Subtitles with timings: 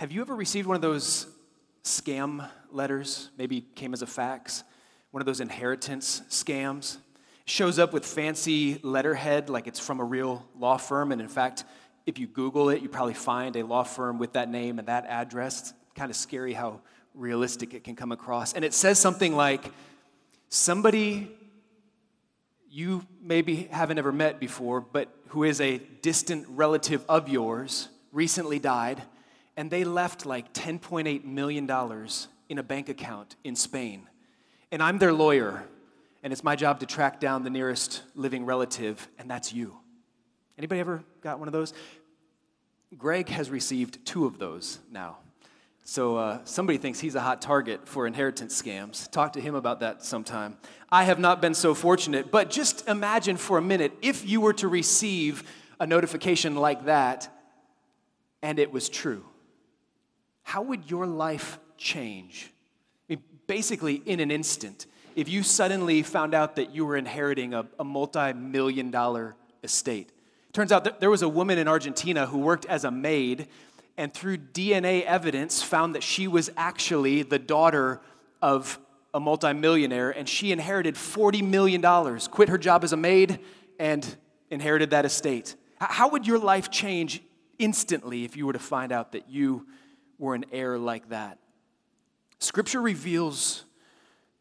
[0.00, 1.26] Have you ever received one of those
[1.84, 3.28] scam letters?
[3.36, 4.64] Maybe came as a fax,
[5.10, 6.96] one of those inheritance scams.
[7.44, 11.12] Shows up with fancy letterhead like it's from a real law firm.
[11.12, 11.64] And in fact,
[12.06, 15.04] if you Google it, you probably find a law firm with that name and that
[15.04, 15.60] address.
[15.60, 16.80] It's kind of scary how
[17.14, 18.54] realistic it can come across.
[18.54, 19.70] And it says something like,
[20.48, 21.30] somebody
[22.70, 28.58] you maybe haven't ever met before, but who is a distant relative of yours, recently
[28.58, 29.02] died,
[29.60, 31.70] and they left like $10.8 million
[32.48, 34.08] in a bank account in Spain.
[34.72, 35.64] And I'm their lawyer,
[36.22, 39.76] and it's my job to track down the nearest living relative, and that's you.
[40.56, 41.74] Anybody ever got one of those?
[42.96, 45.18] Greg has received two of those now.
[45.84, 49.10] So uh, somebody thinks he's a hot target for inheritance scams.
[49.10, 50.56] Talk to him about that sometime.
[50.90, 54.54] I have not been so fortunate, but just imagine for a minute if you were
[54.54, 55.44] to receive
[55.78, 57.28] a notification like that
[58.42, 59.26] and it was true.
[60.42, 62.52] How would your life change?
[63.08, 67.54] I mean, basically, in an instant, if you suddenly found out that you were inheriting
[67.54, 70.12] a, a multi million dollar estate.
[70.52, 73.46] Turns out there was a woman in Argentina who worked as a maid
[73.96, 78.00] and through DNA evidence found that she was actually the daughter
[78.42, 78.78] of
[79.12, 81.82] a multimillionaire and she inherited $40 million,
[82.30, 83.40] quit her job as a maid,
[83.78, 84.16] and
[84.50, 85.54] inherited that estate.
[85.78, 87.22] How would your life change
[87.58, 89.66] instantly if you were to find out that you
[90.20, 91.38] were an heir like that?
[92.38, 93.64] Scripture reveals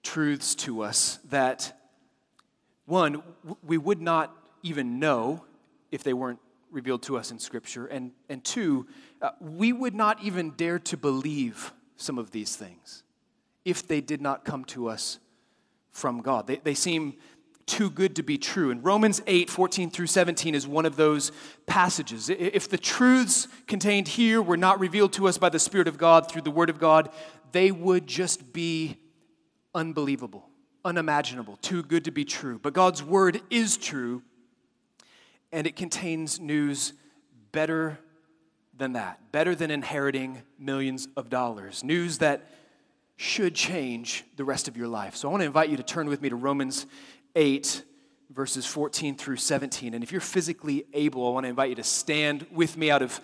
[0.04, 1.76] truths to us that,
[2.86, 3.24] one,
[3.64, 5.44] we would not even know
[5.92, 6.40] if they weren't
[6.72, 8.86] revealed to us in Scripture, and, and two,
[9.22, 13.04] uh, we would not even dare to believe some of these things
[13.66, 15.20] if they did not come to us
[15.92, 16.46] from God.
[16.46, 17.16] They, they seem
[17.70, 18.72] too good to be true.
[18.72, 21.32] And Romans 8, 14 through 17 is one of those
[21.68, 22.30] passages.
[22.30, 26.30] If the truths contained here were not revealed to us by the Spirit of God
[26.30, 27.10] through the Word of God,
[27.52, 28.98] they would just be
[29.76, 30.50] unbelievable,
[30.84, 32.60] unimaginable, too good to be true.
[32.60, 34.24] But God's Word is true,
[35.52, 36.94] and it contains news
[37.52, 38.00] better
[38.76, 41.84] than that, better than inheriting millions of dollars.
[41.84, 42.50] News that
[43.16, 45.16] should change the rest of your life.
[45.16, 46.86] So I want to invite you to turn with me to Romans
[47.40, 47.84] 8,
[48.32, 49.94] verses 14 through 17.
[49.94, 53.02] And if you're physically able, I want to invite you to stand with me out
[53.02, 53.20] of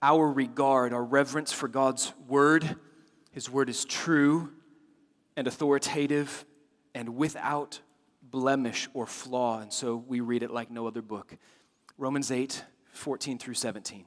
[0.00, 2.76] our regard, our reverence for God's word.
[3.32, 4.52] His word is true
[5.36, 6.44] and authoritative
[6.94, 7.80] and without
[8.22, 9.58] blemish or flaw.
[9.58, 11.36] And so we read it like no other book.
[11.96, 14.04] Romans 8, 14 through 17.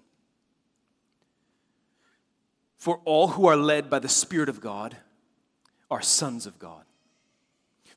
[2.78, 4.96] For all who are led by the Spirit of God
[5.90, 6.86] are sons of God.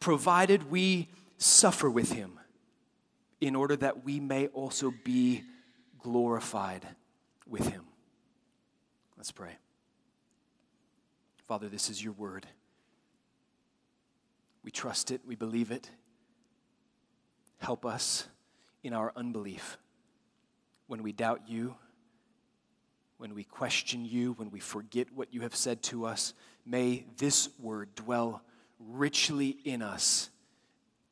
[0.00, 1.08] provided we
[1.38, 2.38] suffer with him,
[3.40, 5.42] in order that we may also be
[5.98, 6.86] glorified
[7.46, 7.84] with him.
[9.16, 9.56] Let's pray.
[11.46, 12.46] Father, this is your word.
[14.64, 15.90] We trust it, we believe it.
[17.58, 18.26] Help us
[18.82, 19.78] in our unbelief
[20.86, 21.76] when we doubt you
[23.18, 27.48] when we question you, when we forget what you have said to us, may this
[27.58, 28.42] word dwell
[28.78, 30.30] richly in us,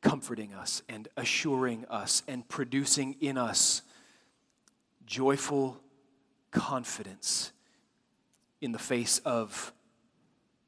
[0.01, 3.81] comforting us and assuring us and producing in us
[5.05, 5.79] joyful
[6.51, 7.51] confidence
[8.61, 9.73] in the face of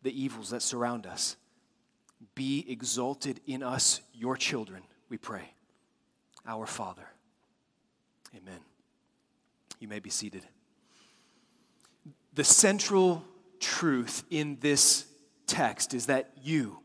[0.03, 1.35] the evils that surround us.
[2.35, 5.53] Be exalted in us, your children, we pray.
[6.45, 7.07] Our Father.
[8.35, 8.59] Amen.
[9.79, 10.43] You may be seated
[12.37, 13.25] the central
[13.59, 15.07] truth in this
[15.47, 16.77] text is that you,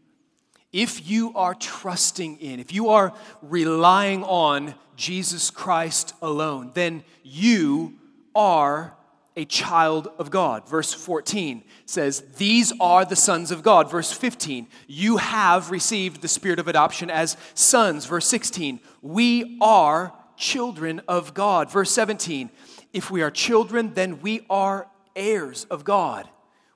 [0.73, 7.95] if you are trusting in, if you are relying on Jesus Christ alone, then you
[8.35, 8.97] are
[9.37, 10.69] a child of God.
[10.69, 13.91] Verse 14 says, These are the sons of God.
[13.91, 18.07] Verse 15, you have received the spirit of adoption as sons.
[18.07, 21.71] Verse 16, we are children of God.
[21.71, 22.51] Verse 17,
[22.93, 24.87] if we are children, then we are
[25.17, 26.29] heirs of God.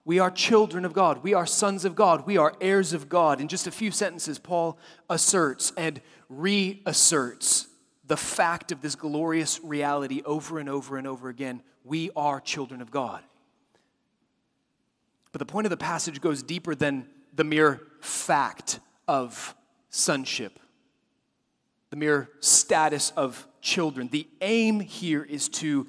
[0.06, 1.24] We are children of God.
[1.24, 2.28] We are sons of God.
[2.28, 3.40] We are heirs of God.
[3.40, 4.78] In just a few sentences, Paul
[5.10, 7.66] asserts and reasserts
[8.06, 11.60] the fact of this glorious reality over and over and over again.
[11.82, 13.24] We are children of God.
[15.32, 19.56] But the point of the passage goes deeper than the mere fact of
[19.90, 20.60] sonship,
[21.90, 24.06] the mere status of children.
[24.12, 25.88] The aim here is to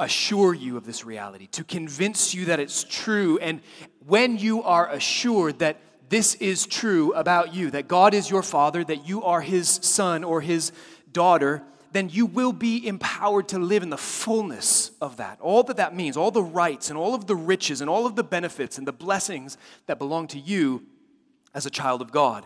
[0.00, 3.38] assure you of this reality, to convince you that it's true.
[3.38, 3.60] And
[4.06, 5.78] when you are assured that
[6.08, 10.24] this is true about you, that God is your father, that you are his son
[10.24, 10.72] or his
[11.12, 11.62] daughter,
[11.92, 15.38] then you will be empowered to live in the fullness of that.
[15.40, 18.14] All that that means, all the rights and all of the riches and all of
[18.14, 19.56] the benefits and the blessings
[19.86, 20.84] that belong to you
[21.54, 22.44] as a child of God.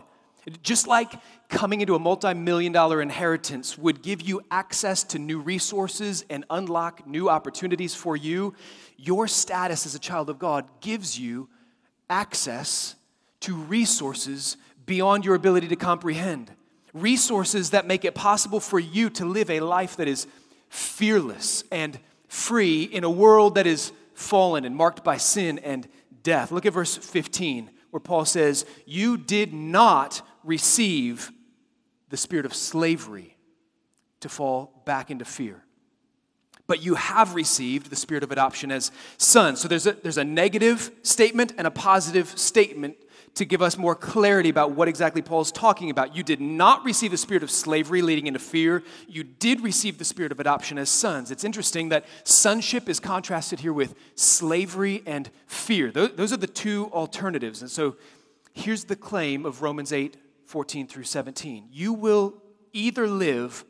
[0.61, 1.13] Just like
[1.47, 6.43] coming into a multi million dollar inheritance would give you access to new resources and
[6.49, 8.53] unlock new opportunities for you,
[8.97, 11.47] your status as a child of God gives you
[12.09, 12.95] access
[13.41, 16.51] to resources beyond your ability to comprehend.
[16.93, 20.27] Resources that make it possible for you to live a life that is
[20.69, 25.87] fearless and free in a world that is fallen and marked by sin and
[26.23, 26.51] death.
[26.51, 31.31] Look at verse 15, where Paul says, You did not receive
[32.09, 33.37] the spirit of slavery
[34.19, 35.63] to fall back into fear.
[36.65, 39.59] But you have received the spirit of adoption as sons.
[39.59, 42.95] So there's a, there's a negative statement and a positive statement
[43.35, 46.15] to give us more clarity about what exactly Paul's talking about.
[46.15, 48.83] You did not receive the spirit of slavery leading into fear.
[49.07, 51.31] You did receive the spirit of adoption as sons.
[51.31, 55.91] It's interesting that sonship is contrasted here with slavery and fear.
[55.91, 57.61] Those are the two alternatives.
[57.61, 57.95] And so
[58.53, 61.67] here's the claim of Romans 8 14 through 17.
[61.71, 62.41] You will
[62.71, 63.65] either live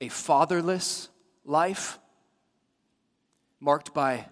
[0.00, 1.08] a fatherless
[1.44, 1.98] life
[3.60, 4.26] marked by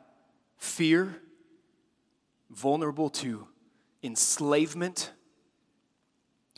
[0.56, 1.17] fear,
[2.50, 3.47] vulnerable to
[4.03, 5.12] enslavement,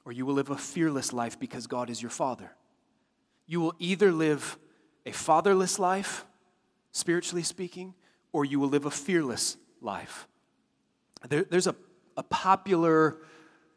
[0.04, 2.50] or you will live a fearless life because God is your father.
[3.46, 4.58] You will either live
[5.06, 6.24] a fatherless life,
[6.92, 7.94] spiritually speaking,
[8.32, 10.26] or you will live a fearless life.
[11.28, 11.76] There, there's a,
[12.16, 13.18] a popular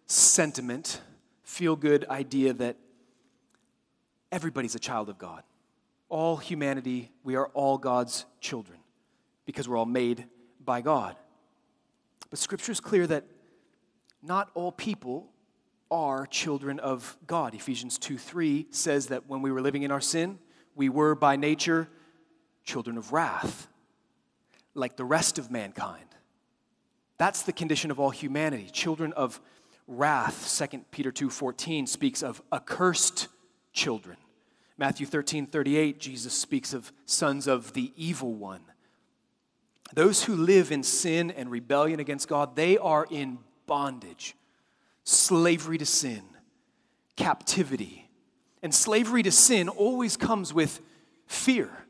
[0.08, 1.02] sentiment,
[1.44, 2.78] feel good idea that
[4.32, 5.44] everybody's a child of God.
[6.10, 8.80] All humanity, we are all God's children
[9.46, 10.26] because we're all made
[10.64, 11.16] by God.
[12.30, 13.26] But Scripture is clear that
[14.22, 15.30] not all people
[15.92, 17.54] are children of God.
[17.54, 20.40] Ephesians 2 3 says that when we were living in our sin,
[20.76, 21.88] we were by nature
[22.64, 23.68] children of wrath,
[24.74, 26.04] like the rest of mankind.
[27.18, 29.42] That's the condition of all humanity, children of
[29.88, 30.48] wrath.
[30.48, 33.28] 2 Peter 2:14 speaks of accursed
[33.74, 34.18] children.
[34.78, 38.64] Matthew 13:38 Jesus speaks of sons of the evil one.
[39.94, 44.36] Those who live in sin and rebellion against God, they are in bondage,
[45.04, 46.24] slavery to sin,
[47.16, 48.10] captivity.
[48.62, 50.82] And slavery to sin always comes with
[51.26, 51.86] fear.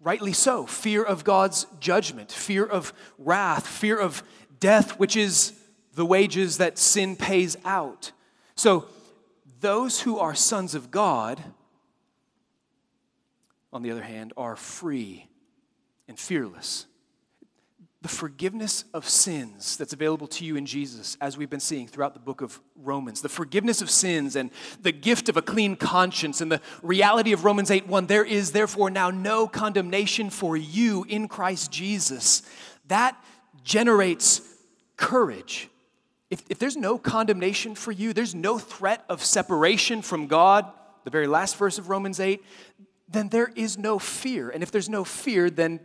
[0.00, 0.66] Rightly so.
[0.66, 4.22] Fear of God's judgment, fear of wrath, fear of
[4.58, 5.52] death, which is
[5.94, 8.12] the wages that sin pays out.
[8.54, 8.86] So,
[9.60, 11.42] those who are sons of God,
[13.72, 15.28] on the other hand, are free
[16.08, 16.86] and fearless.
[18.00, 22.14] The forgiveness of sins that's available to you in Jesus, as we've been seeing throughout
[22.14, 24.50] the book of Romans, the forgiveness of sins and
[24.80, 28.50] the gift of a clean conscience and the reality of Romans 8 1, there is
[28.50, 32.42] therefore now no condemnation for you in Christ Jesus.
[32.88, 33.16] That
[33.62, 34.42] generates
[34.96, 35.68] courage
[36.32, 40.64] if, if there's no condemnation for you, there's no threat of separation from God,
[41.04, 42.42] the very last verse of Romans 8,
[43.06, 44.48] then there is no fear.
[44.48, 45.80] And if there's no fear, then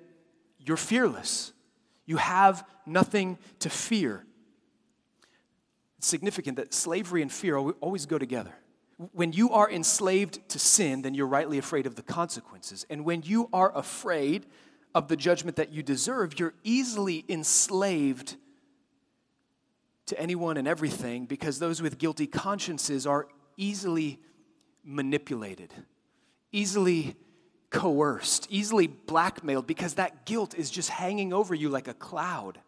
[0.58, 1.52] you're fearless.
[2.06, 4.26] You have nothing to fear.
[5.98, 8.56] It's significant that slavery and fear always go together.
[9.12, 12.86] When you are enslaved to sin, then you're rightly afraid of the consequences.
[12.90, 14.46] And when you are afraid
[14.96, 18.38] of the judgment that you deserve, you're easily enslaved
[20.08, 24.20] to anyone and everything because those with guilty consciences are easily
[24.84, 25.74] manipulated,
[26.52, 27.16] easily
[27.70, 32.60] coerced, easily blackmailed because that guilt is just hanging over you like a cloud.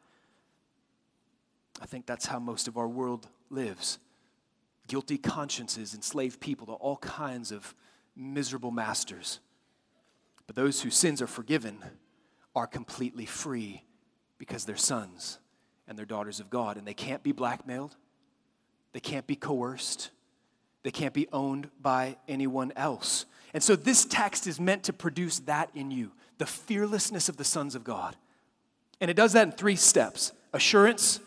[1.81, 3.99] I think that's how most of our world lives.
[4.87, 7.73] Guilty consciences enslave people to all kinds of
[8.17, 9.39] miserable masters.
[10.45, 11.77] But those whose sins are forgiven
[12.53, 13.85] are completely free
[14.37, 15.39] because they're sons
[15.89, 16.77] and they're daughters of God.
[16.77, 17.95] And they can't be blackmailed,
[18.93, 20.11] they can't be coerced,
[20.83, 23.25] they can't be owned by anyone else.
[23.53, 27.43] And so this text is meant to produce that in you the fearlessness of the
[27.43, 28.15] sons of God.
[29.01, 31.19] And it does that in three steps assurance,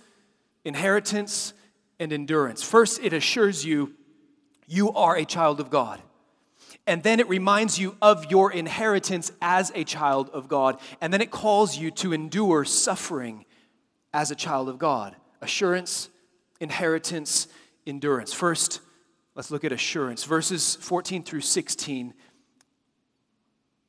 [0.65, 1.53] inheritance,
[2.01, 2.63] and endurance.
[2.63, 3.93] First, it assures you
[4.67, 6.01] you are a child of God.
[6.87, 10.81] And then it reminds you of your inheritance as a child of God.
[11.01, 13.45] And then it calls you to endure suffering
[14.13, 15.17] as a child of God.
[15.41, 16.09] Assurance,
[16.61, 17.49] inheritance,
[17.87, 18.33] endurance.
[18.33, 18.81] First,
[19.35, 20.25] let's look at assurance.
[20.25, 22.15] Verses 14 through 16.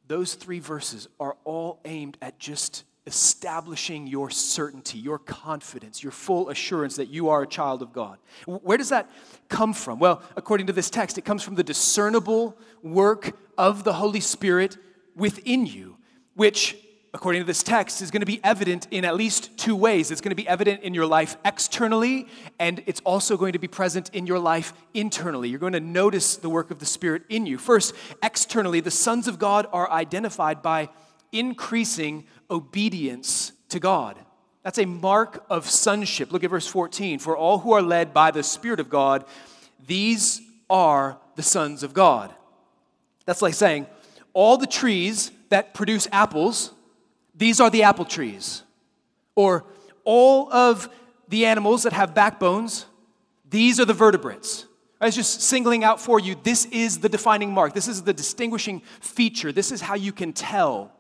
[0.08, 6.50] Those three verses are all aimed at just establishing your certainty, your confidence, your full
[6.50, 8.18] assurance that you are a child of God.
[8.46, 9.10] Where does that
[9.50, 10.00] come from?
[10.00, 14.78] Well, according to this text, it comes from the discernible work of the Holy Spirit
[15.16, 15.98] within you,
[16.34, 16.78] which,
[17.14, 20.10] according to this text, is going to be evident in at least two ways.
[20.10, 22.28] It's going to be evident in your life externally,
[22.60, 25.50] and it's also going to be present in your life internally.
[25.50, 27.60] You're going to notice the work of the Spirit in you.
[27.60, 27.94] First,
[28.24, 30.90] externally, the sons of God are identified by
[31.32, 34.18] increasing obedience to God.
[34.64, 36.32] That's a mark of sonship.
[36.32, 37.20] Look at verse 14.
[37.20, 39.26] For all who are led by the Spirit of God,
[39.86, 42.34] these are the sons of God.
[43.26, 43.88] That's like saying,
[44.34, 46.72] all the trees that produce apples,
[47.36, 48.64] these are the apple trees.
[49.36, 49.66] Or
[50.04, 50.90] all of
[51.28, 52.86] the animals that have backbones,
[53.50, 54.66] these are the vertebrates.
[55.02, 57.74] I was just singling out for you this is the defining mark.
[57.74, 59.52] This is the distinguishing feature.
[59.52, 60.92] This is how you can tell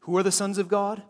[0.00, 1.02] who are the sons of God?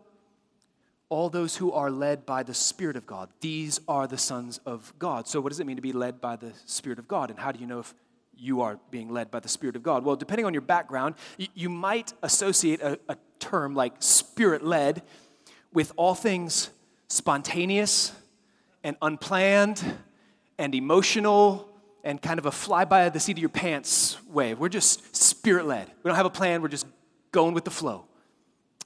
[1.10, 3.28] All those who are led by the Spirit of God.
[3.42, 5.28] These are the sons of God.
[5.28, 7.30] So, what does it mean to be led by the Spirit of God?
[7.30, 7.94] And how do you know if
[8.36, 10.04] you are being led by the Spirit of God?
[10.04, 11.14] Well, depending on your background,
[11.54, 15.02] you might associate a, a term like spirit led
[15.72, 16.70] with all things
[17.08, 18.12] spontaneous
[18.82, 19.82] and unplanned
[20.58, 21.68] and emotional
[22.04, 24.54] and kind of a fly by the seat of your pants way.
[24.54, 25.88] We're just spirit led.
[26.02, 26.86] We don't have a plan, we're just
[27.32, 28.06] going with the flow.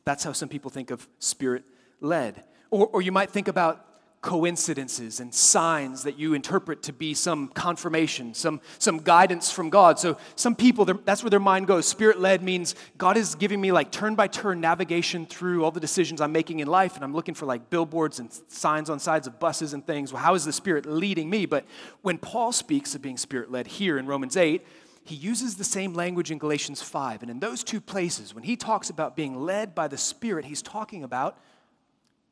[0.05, 1.65] That's how some people think of spirit
[2.01, 2.43] led.
[2.71, 3.85] Or, or you might think about
[4.23, 9.99] coincidences and signs that you interpret to be some confirmation, some, some guidance from God.
[9.99, 11.89] So, some people, that's where their mind goes.
[11.89, 15.81] Spirit led means God is giving me like turn by turn navigation through all the
[15.81, 19.27] decisions I'm making in life, and I'm looking for like billboards and signs on sides
[19.27, 20.13] of buses and things.
[20.13, 21.47] Well, how is the Spirit leading me?
[21.47, 21.65] But
[22.03, 24.67] when Paul speaks of being Spirit led here in Romans 8,
[25.03, 27.23] he uses the same language in Galatians 5.
[27.23, 30.61] And in those two places, when he talks about being led by the Spirit, he's
[30.63, 31.39] talking about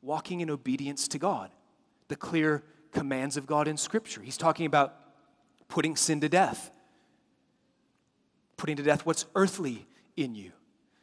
[0.01, 1.49] walking in obedience to God,
[2.09, 4.21] the clear commands of God in Scripture.
[4.21, 4.93] He's talking about
[5.69, 6.71] putting sin to death,
[8.57, 9.87] putting to death what's earthly
[10.17, 10.51] in you.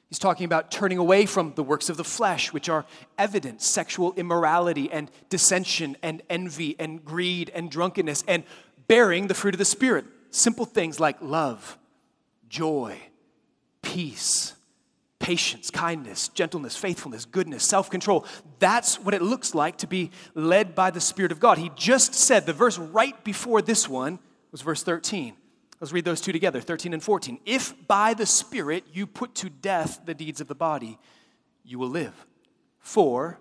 [0.09, 2.85] He's talking about turning away from the works of the flesh, which are
[3.19, 8.45] evident sexual immorality and dissension and envy and greed and drunkenness, and
[8.87, 10.05] bearing the fruit of the Spirit
[10.37, 11.79] Simple things like love,
[12.51, 12.99] joy,
[13.81, 14.53] peace,
[15.19, 18.25] patience, kindness, gentleness, faithfulness, goodness, self control.
[18.59, 21.59] That's what it looks like to be led by the Spirit of God.
[21.59, 24.19] He just said, the verse right before this one
[24.53, 25.35] was verse 13.
[25.81, 27.39] Let's read those two together 13 and 14.
[27.45, 30.99] If by the Spirit you put to death the deeds of the body,
[31.65, 32.27] you will live.
[32.79, 33.39] For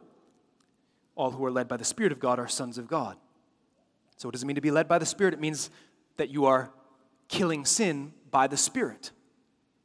[1.16, 3.16] all who are led by the Spirit of God are sons of God.
[4.18, 5.34] So, what does it mean to be led by the Spirit?
[5.34, 5.70] It means
[6.18, 6.72] that you are
[7.28, 9.12] killing sin by the Spirit.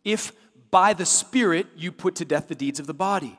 [0.05, 0.33] If
[0.71, 3.39] by the Spirit you put to death the deeds of the body,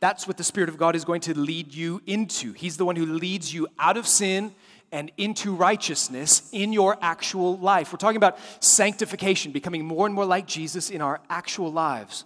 [0.00, 2.52] that's what the Spirit of God is going to lead you into.
[2.52, 4.54] He's the one who leads you out of sin
[4.92, 7.92] and into righteousness in your actual life.
[7.92, 12.24] We're talking about sanctification, becoming more and more like Jesus in our actual lives.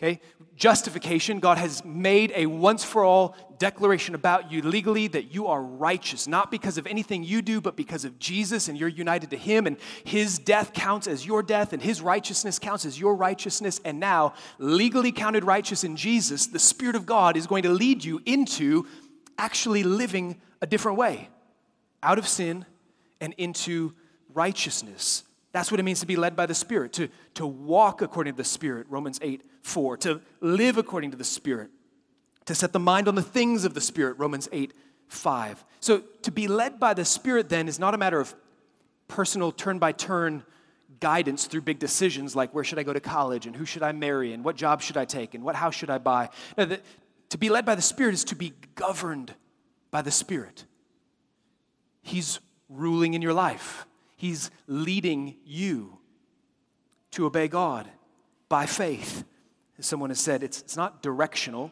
[0.00, 0.20] Okay?
[0.56, 5.60] Justification, God has made a once for all declaration about you legally that you are
[5.60, 9.36] righteous, not because of anything you do, but because of Jesus and you're united to
[9.36, 13.80] Him, and His death counts as your death, and His righteousness counts as your righteousness.
[13.84, 18.04] And now, legally counted righteous in Jesus, the Spirit of God is going to lead
[18.04, 18.86] you into
[19.36, 21.28] actually living a different way
[22.02, 22.64] out of sin
[23.20, 23.92] and into
[24.32, 25.24] righteousness.
[25.52, 28.36] That's what it means to be led by the Spirit, to, to walk according to
[28.36, 31.70] the Spirit, Romans 8 4, to live according to the Spirit,
[32.44, 34.72] to set the mind on the things of the Spirit, Romans 8
[35.08, 35.64] 5.
[35.80, 38.34] So to be led by the Spirit then is not a matter of
[39.08, 40.44] personal turn by turn
[41.00, 43.92] guidance through big decisions like where should I go to college and who should I
[43.92, 46.28] marry and what job should I take and what house should I buy.
[46.56, 46.80] No, the,
[47.30, 49.34] to be led by the Spirit is to be governed
[49.90, 50.64] by the Spirit.
[52.02, 53.86] He's ruling in your life.
[54.18, 55.96] He's leading you
[57.12, 57.88] to obey God
[58.48, 59.24] by faith.
[59.78, 61.70] As someone has said, it's, it's not directional,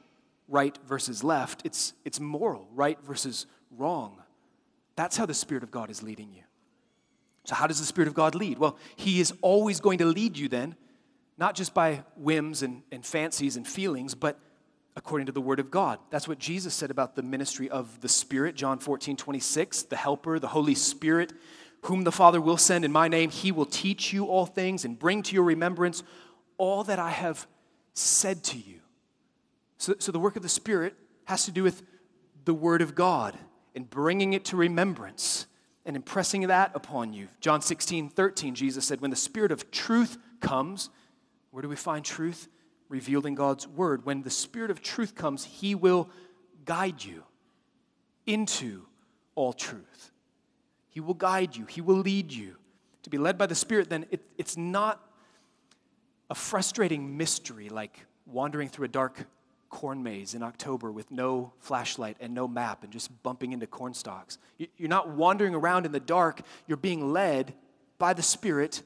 [0.49, 4.23] right versus left, it's, it's moral, right versus wrong.
[4.95, 6.45] That's how the Spirit of God is leading you.
[7.43, 8.59] So, how does the Spirit of God lead?
[8.59, 10.77] Well, He is always going to lead you then,
[11.37, 14.39] not just by whims and, and fancies and feelings, but
[14.95, 15.99] according to the Word of God.
[16.11, 20.39] That's what Jesus said about the ministry of the Spirit, John 14, 26, the Helper,
[20.39, 21.33] the Holy Spirit
[21.87, 24.99] whom the Father will send in my name, he will teach you all things and
[24.99, 26.03] bring to your remembrance
[26.59, 27.47] all that I have
[27.95, 28.81] said to you.
[29.79, 31.83] So, so the work of the Spirit has to do with
[32.45, 33.37] the Word of God
[33.75, 35.47] and bringing it to remembrance
[35.85, 37.29] and impressing that upon you.
[37.41, 40.91] John 16, 13, Jesus said, When the Spirit of truth comes,
[41.51, 42.49] where do we find truth?
[42.89, 44.05] Revealed in God's Word.
[44.05, 46.11] When the Spirit of truth comes, He will
[46.65, 47.23] guide you
[48.27, 48.83] into
[49.37, 50.11] all truth.
[50.97, 52.57] He will guide you, He will lead you.
[53.03, 54.99] To be led by the Spirit, then it, it's not
[56.31, 59.27] a frustrating mystery like wandering through a dark
[59.69, 63.93] corn maze in October with no flashlight and no map and just bumping into corn
[63.93, 64.39] stalks.
[64.57, 67.53] You're not wandering around in the dark, you're being led
[67.99, 68.83] by the Spirit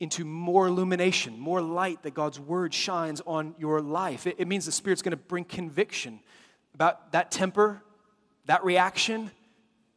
[0.00, 4.26] into more illumination, more light that God's Word shines on your life.
[4.26, 6.20] It, means the Spirit's going to bring conviction
[6.72, 7.82] about that temper,
[8.46, 9.30] that reaction.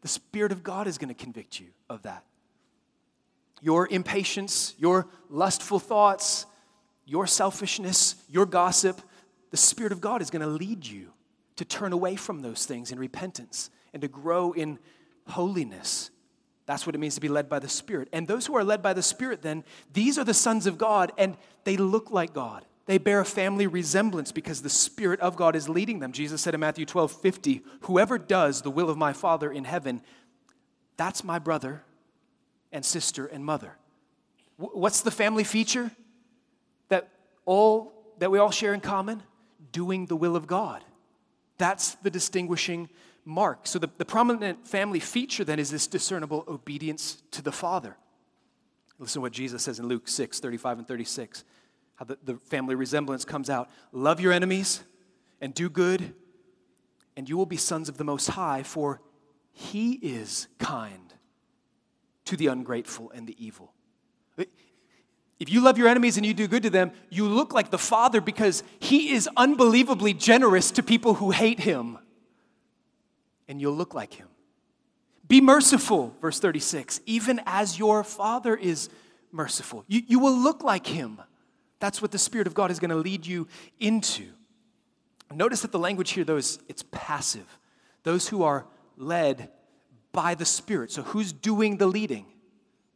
[0.06, 2.24] The Spirit of God is going to convict you of that.
[3.60, 6.46] Your impatience, your lustful thoughts,
[7.08, 9.02] your selfishness, your gossip,
[9.50, 11.08] the Spirit of God is going to lead you
[11.56, 14.78] to turn away from those things in repentance and to grow in
[15.28, 16.12] holiness.
[16.68, 18.08] That's what it means to be led by the Spirit.
[18.14, 21.14] And those who are led by the Spirit, then, these are the sons of God,
[21.18, 22.64] and they look like God.
[22.86, 26.12] They bear a family resemblance because the Spirit of God is leading them.
[26.12, 30.01] Jesus said in Matthew 12 50, Whoever does the will of my Father in heaven,
[30.98, 31.84] that's my brother
[32.72, 33.75] and sister and mother.
[34.58, 35.92] What's the family feature
[36.89, 37.10] that
[37.46, 39.24] all that we all share in common?
[39.75, 40.86] doing the will of God.
[41.58, 42.88] That's the distinguishing
[43.25, 43.68] mark.
[43.68, 47.98] So, the, the prominent family feature then is this discernible obedience to the Father.
[48.98, 51.44] Listen to what Jesus says in Luke 6 35 and 36,
[51.96, 53.70] how the, the family resemblance comes out.
[53.92, 54.84] Love your enemies
[55.42, 56.14] and do good,
[57.16, 59.02] and you will be sons of the Most High, for
[59.52, 61.14] He is kind
[62.25, 63.74] to the ungrateful and the evil.
[65.38, 67.78] If you love your enemies and you do good to them, you look like the
[67.78, 71.98] Father because He is unbelievably generous to people who hate Him.
[73.48, 74.30] And you'll look like Him.
[75.27, 78.90] Be merciful, verse 36, even as your Father is
[79.31, 79.84] merciful.
[79.88, 81.20] You, you will look like Him.
[81.86, 83.48] That's what the Spirit of God is going to lead you
[83.80, 84.26] into.
[85.32, 87.60] Notice that the language here, though, is it's passive.
[88.02, 88.66] Those who are
[88.98, 89.52] led
[90.12, 90.92] by the Spirit.
[90.92, 92.26] So who's doing the leading?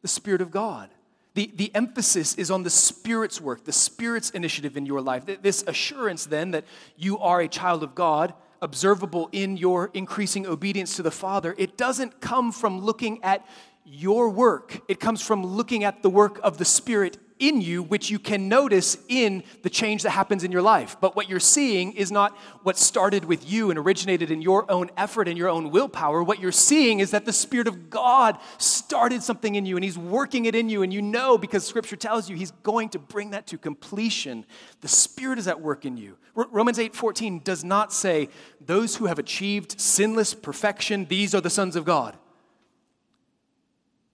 [0.02, 0.90] The Spirit of God.
[1.36, 5.24] The, the emphasis is on the Spirit's work, the Spirit's initiative in your life.
[5.40, 6.66] This assurance, then, that
[6.98, 11.78] you are a child of God, observable in your increasing obedience to the Father, it
[11.78, 13.48] doesn't come from looking at
[13.86, 18.10] your work, it comes from looking at the work of the Spirit in you, which
[18.10, 20.98] you can notice in the change that happens in your life.
[21.00, 24.92] But what you're seeing is not what started with you and originated in your own
[24.98, 26.22] effort and your own willpower.
[26.22, 29.98] What you're seeing is that the Spirit of God started something in you and He's
[29.98, 30.84] working it in you.
[30.84, 34.46] And you know because Scripture tells you He's going to bring that to completion.
[34.82, 36.18] The Spirit is at work in you.
[36.36, 41.50] Romans 8 14 does not say, Those who have achieved sinless perfection, these are the
[41.50, 42.18] sons of God.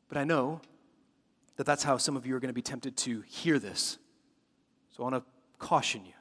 [0.08, 0.62] But I know
[1.58, 3.98] that that's how some of you are going to be tempted to hear this.
[4.92, 5.24] So I want to
[5.58, 6.14] caution you.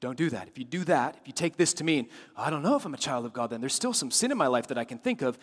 [0.00, 0.48] Don't do that.
[0.48, 2.94] If you do that, if you take this to mean, I don't know if I'm
[2.94, 4.98] a child of God, then there's still some sin in my life that I can
[4.98, 5.38] think of,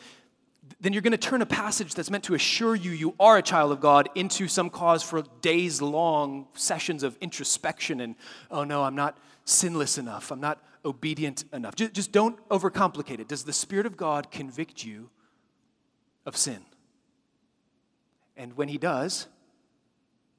[0.82, 3.42] then you're going to turn a passage that's meant to assure you you are a
[3.42, 8.16] child of God into some cause for days long sessions of introspection and,
[8.52, 10.32] oh no, I'm not sinless enough.
[10.32, 11.76] I'm not obedient enough.
[11.76, 13.28] Just, just don't overcomplicate it.
[13.28, 15.10] Does the Spirit of God convict you
[16.26, 16.66] of sin?
[18.36, 19.28] And when He does,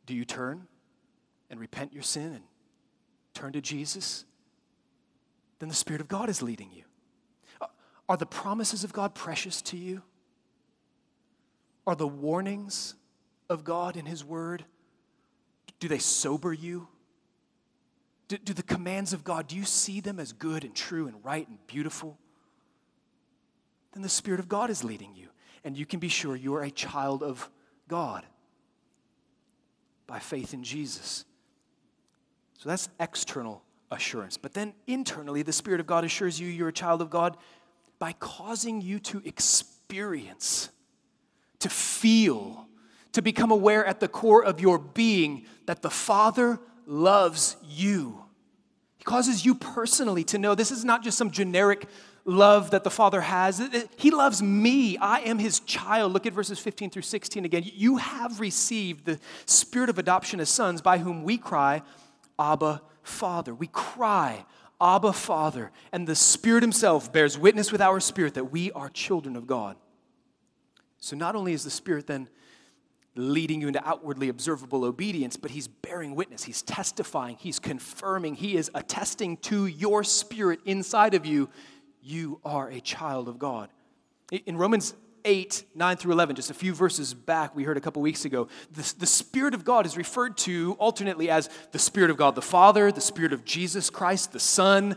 [0.08, 0.66] do you turn
[1.50, 2.42] and repent your sin and
[3.34, 4.24] turn to Jesus?
[5.58, 6.84] Then the Spirit of God is leading you.
[8.08, 10.00] Are the promises of God precious to you?
[11.86, 12.94] Are the warnings
[13.50, 14.64] of God in His Word,
[15.78, 16.88] do they sober you?
[18.28, 21.22] Do, do, the commands of God, do you see them as good and true and
[21.22, 22.16] right and beautiful?
[23.92, 25.28] Then the Spirit of God is leading you,
[25.64, 27.50] and you can be sure you are a child of
[27.88, 28.24] God
[30.08, 31.24] by faith in Jesus.
[32.58, 34.36] So that's external assurance.
[34.36, 37.36] But then internally, the Spirit of God assures you you're a child of God
[38.00, 40.70] by causing you to experience,
[41.60, 42.66] to feel,
[43.12, 48.24] to become aware at the core of your being that the Father loves you.
[48.96, 51.86] He causes you personally to know this is not just some generic
[52.28, 53.60] love that the Father has.
[53.96, 54.98] He loves me.
[54.98, 56.12] I am His child.
[56.12, 57.62] Look at verses 15 through 16 again.
[57.64, 61.82] You have received the spirit of adoption as sons by whom we cry,
[62.38, 63.54] Abba, Father.
[63.54, 64.44] We cry,
[64.80, 65.72] Abba, Father.
[65.90, 69.76] And the Spirit Himself bears witness with our spirit that we are children of God.
[70.98, 72.28] So not only is the Spirit then
[73.14, 78.56] leading you into outwardly observable obedience, but he's bearing witness, he's testifying, he's confirming, he
[78.56, 81.48] is attesting to your spirit inside of you.
[82.08, 83.68] You are a child of God.
[84.46, 84.94] In Romans
[85.26, 88.48] 8, 9 through 11, just a few verses back, we heard a couple weeks ago,
[88.72, 92.40] the, the Spirit of God is referred to alternately as the Spirit of God the
[92.40, 94.96] Father, the Spirit of Jesus Christ, the Son,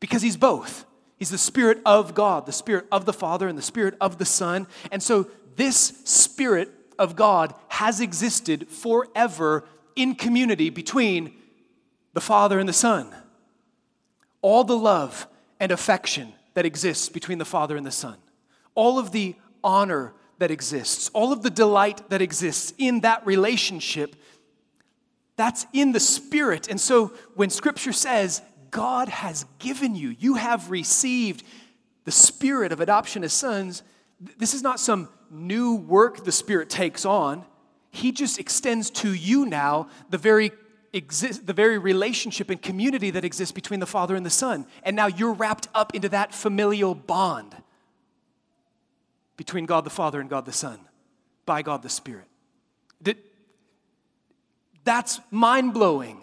[0.00, 0.86] because He's both.
[1.20, 4.24] He's the Spirit of God, the Spirit of the Father, and the Spirit of the
[4.24, 4.66] Son.
[4.90, 11.32] And so this Spirit of God has existed forever in community between
[12.12, 13.14] the Father and the Son.
[14.40, 15.28] All the love
[15.62, 18.16] and affection that exists between the Father and the Son
[18.74, 24.16] all of the honor that exists, all of the delight that exists in that relationship,
[25.36, 26.68] that's in the Spirit.
[26.68, 31.44] And so when Scripture says, God has given you, you have received
[32.04, 33.82] the Spirit of adoption as sons,
[34.38, 37.44] this is not some new work the Spirit takes on.
[37.90, 40.50] He just extends to you now the very
[40.92, 44.66] exist, the very relationship and community that exists between the Father and the Son.
[44.82, 47.56] And now you're wrapped up into that familial bond
[49.36, 50.78] between God the Father and God the Son
[51.46, 52.26] by God the Spirit.
[54.84, 56.20] That's mind blowing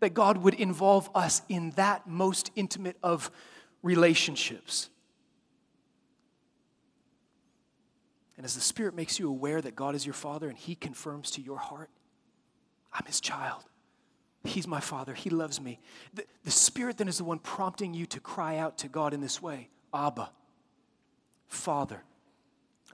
[0.00, 3.30] that God would involve us in that most intimate of
[3.82, 4.90] relationships.
[8.36, 11.30] And as the Spirit makes you aware that God is your Father and He confirms
[11.32, 11.88] to your heart,
[12.92, 13.64] I'm His child.
[14.46, 15.14] He's my Father.
[15.14, 15.80] He loves me.
[16.14, 19.20] The, the Spirit then is the one prompting you to cry out to God in
[19.20, 20.30] this way Abba,
[21.48, 22.02] Father.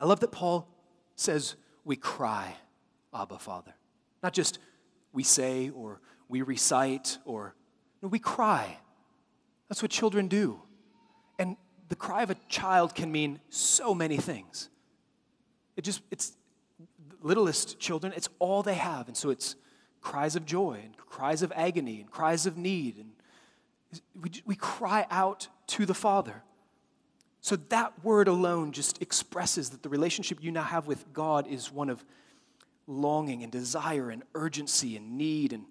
[0.01, 0.69] I love that Paul
[1.17, 2.57] says we cry,
[3.15, 3.75] Abba, Father.
[4.23, 4.59] Not just
[5.13, 7.55] we say or we recite or
[8.03, 8.79] no, we cry.
[9.69, 10.61] That's what children do.
[11.39, 11.57] And
[11.89, 14.69] the cry of a child can mean so many things.
[15.77, 16.33] It just, it's
[17.23, 19.09] littlest children, it's all they have.
[19.09, 19.57] And so it's
[20.03, 22.97] cries of joy and cries of agony and cries of need.
[22.99, 23.13] And
[24.21, 26.43] we, we cry out to the Father.
[27.41, 31.73] So that word alone just expresses that the relationship you now have with God is
[31.73, 32.05] one of
[32.87, 35.65] longing and desire and urgency and need and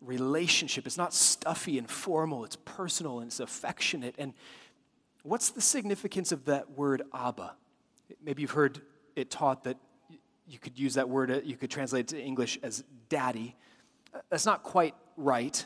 [0.00, 0.86] relationship.
[0.86, 4.14] It's not stuffy and formal, it's personal and it's affectionate.
[4.18, 4.34] And
[5.22, 7.54] what's the significance of that word Abba?
[8.22, 8.80] Maybe you've heard
[9.16, 9.78] it taught that
[10.46, 13.56] you could use that word, uh, you could translate it to English as daddy.
[14.30, 15.64] That's not quite right.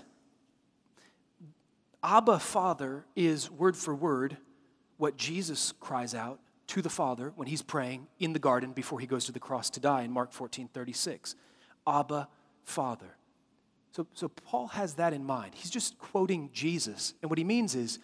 [2.03, 4.37] Abba, Father, is word for word
[4.97, 9.07] what Jesus cries out to the Father when he's praying in the garden before he
[9.07, 11.35] goes to the cross to die in Mark 14 36.
[11.87, 12.29] Abba,
[12.65, 13.17] Father.
[13.93, 15.55] So, so Paul has that in mind.
[15.55, 17.15] He's just quoting Jesus.
[17.23, 17.99] And what he means is,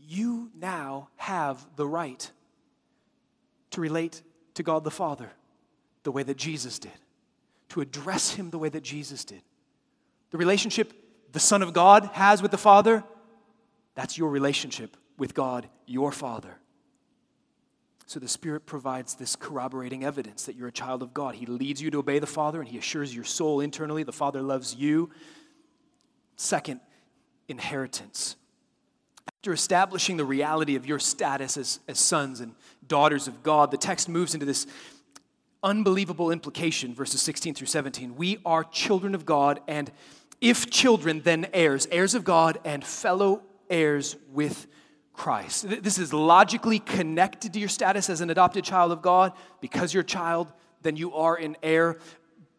[0.00, 2.30] you now have the right
[3.70, 4.22] to relate
[4.54, 5.30] to God the Father
[6.02, 6.92] the way that Jesus did,
[7.70, 9.42] to address him the way that Jesus did.
[10.32, 10.92] The relationship
[11.32, 13.04] the Son of God has with the Father,
[13.94, 16.56] that's your relationship with God, your Father.
[18.06, 21.34] So the Spirit provides this corroborating evidence that you're a child of God.
[21.34, 24.42] He leads you to obey the Father, and He assures your soul internally the Father
[24.42, 25.10] loves you.
[26.36, 26.80] Second,
[27.48, 28.36] inheritance.
[29.28, 32.54] After establishing the reality of your status as, as sons and
[32.86, 34.66] daughters of God, the text moves into this
[35.62, 38.16] unbelievable implication, verses 16 through 17.
[38.16, 39.90] We are children of God, and
[40.42, 44.66] if children, then heirs, heirs of God, and fellow heirs with
[45.12, 45.68] Christ.
[45.82, 49.32] This is logically connected to your status as an adopted child of God.
[49.60, 50.52] Because you're a child,
[50.82, 51.98] then you are an heir.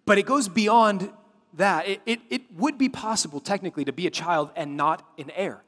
[0.06, 1.12] But it goes beyond
[1.56, 1.88] that.
[1.88, 5.62] It, it, it would be possible, technically, to be a child and not an heir,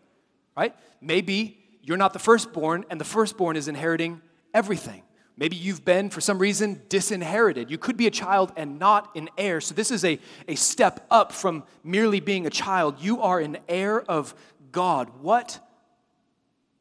[0.56, 0.74] right?
[1.02, 4.22] Maybe you're not the firstborn, and the firstborn is inheriting
[4.54, 5.04] everything.
[5.38, 7.70] Maybe you've been, for some reason, disinherited.
[7.70, 9.60] You could be a child and not an heir.
[9.60, 10.18] So, this is a,
[10.48, 13.02] a step up from merely being a child.
[13.02, 14.34] You are an heir of
[14.72, 15.10] God.
[15.22, 15.60] What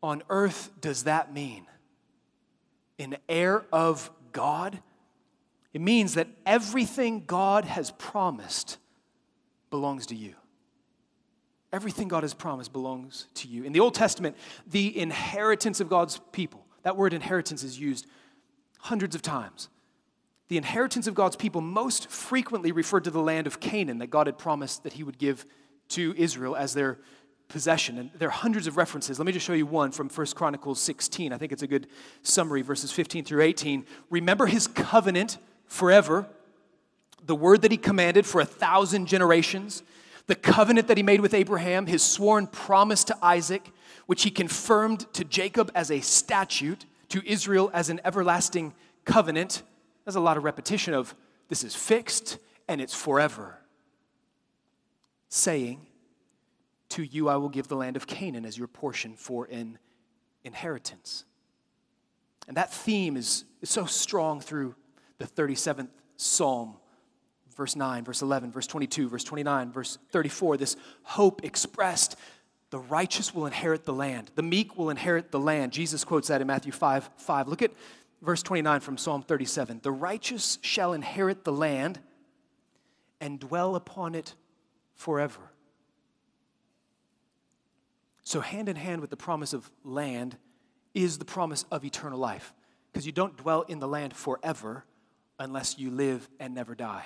[0.02, 1.66] on earth does that mean?
[2.98, 4.78] An heir of God?
[5.72, 8.78] It means that everything God has promised
[9.70, 10.34] belongs to you.
[11.72, 13.64] Everything God has promised belongs to you.
[13.64, 18.06] In the Old Testament, the inheritance of God's people, that word inheritance is used
[18.84, 19.70] hundreds of times.
[20.48, 24.26] The inheritance of God's people most frequently referred to the land of Canaan that God
[24.26, 25.46] had promised that He would give
[25.90, 26.98] to Israel as their
[27.48, 27.98] possession.
[27.98, 29.18] And there are hundreds of references.
[29.18, 31.32] Let me just show you one from 1 Chronicles 16.
[31.32, 31.86] I think it's a good
[32.22, 33.86] summary, verses 15 through 18.
[34.10, 36.26] Remember his covenant forever,
[37.24, 39.82] the word that he commanded for a thousand generations,
[40.26, 43.70] the covenant that he made with Abraham, his sworn promise to Isaac,
[44.04, 49.62] which he confirmed to Jacob as a statute, to Israel as an everlasting covenant.
[50.04, 51.14] There's a lot of repetition of
[51.48, 52.38] This is fixed
[52.68, 53.58] and it's forever.
[55.28, 55.86] Saying,
[56.90, 59.78] To you I will give the land of Canaan as your portion for an
[60.44, 61.24] inheritance.
[62.46, 64.74] And that theme is, is so strong through
[65.18, 66.76] the 37th Psalm,
[67.56, 70.56] verse 9, verse 11, verse 22, verse 29, verse 34.
[70.56, 72.16] This hope expressed
[72.74, 75.70] the righteous will inherit the land, the meek will inherit the land.
[75.70, 77.46] Jesus quotes that in Matthew 5 5.
[77.46, 77.70] Look at
[78.20, 79.78] verse 29 from Psalm 37.
[79.84, 82.00] The righteous shall inherit the land
[83.20, 84.34] and dwell upon it
[84.92, 85.38] forever.
[88.24, 90.36] So, hand in hand with the promise of land
[90.94, 92.52] is the promise of eternal life,
[92.92, 94.84] because you don't dwell in the land forever
[95.38, 97.04] unless you live and never die.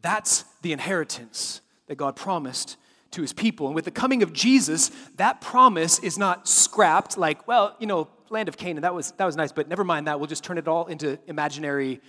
[0.00, 2.76] That's the inheritance that God promised
[3.12, 3.66] to his people.
[3.66, 8.08] And with the coming of Jesus, that promise is not scrapped like, well, you know,
[8.30, 10.18] land of Canaan, that was, that was nice, but never mind that.
[10.18, 12.00] We'll just turn it all into imaginary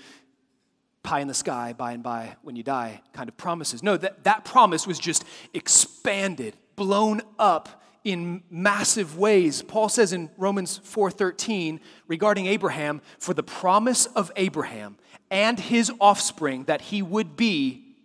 [1.03, 3.83] pie in the sky by and by when you die kind of promises.
[3.83, 9.61] No, that, that promise was just expanded, blown up in massive ways.
[9.61, 14.97] Paul says in Romans 4:13 regarding Abraham, for the promise of Abraham
[15.29, 17.95] and his offspring that he would be,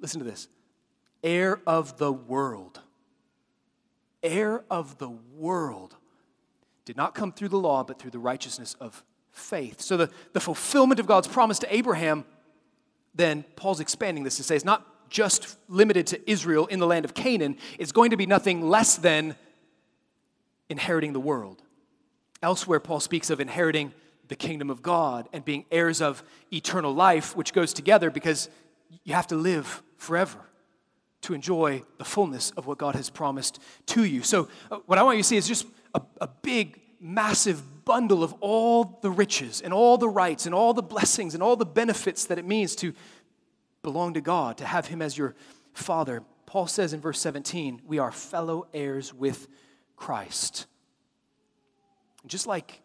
[0.00, 0.48] listen to this,
[1.26, 2.80] heir of the world.
[4.22, 5.96] Heir of the world
[6.84, 9.80] did not come through the law, but through the righteousness of faith.
[9.80, 12.24] So the, the fulfillment of God's promise to Abraham,
[13.14, 17.04] then Paul's expanding this to say it's not just limited to Israel in the land
[17.04, 19.34] of Canaan, it's going to be nothing less than
[20.68, 21.62] inheriting the world.
[22.40, 23.92] Elsewhere, Paul speaks of inheriting
[24.28, 28.48] the kingdom of God and being heirs of eternal life, which goes together because
[29.04, 30.38] you have to live forever
[31.22, 34.22] to enjoy the fullness of what God has promised to you.
[34.22, 38.22] So, uh, what I want you to see is just a, a big, massive bundle
[38.22, 41.66] of all the riches and all the rights and all the blessings and all the
[41.66, 42.92] benefits that it means to
[43.82, 45.34] belong to God, to have Him as your
[45.72, 46.22] Father.
[46.46, 49.48] Paul says in verse 17, we are fellow heirs with
[49.96, 50.66] Christ.
[52.26, 52.80] Just like